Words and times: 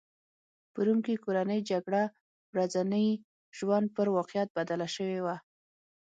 په 0.73 0.79
روم 0.85 0.99
کې 1.05 1.21
کورنۍ 1.23 1.59
جګړه 1.71 2.03
ورځني 2.53 3.07
ژوند 3.57 3.87
پر 3.95 4.07
واقعیت 4.17 4.49
بدله 4.57 4.87
شوې 4.95 5.19
وه 5.25 5.35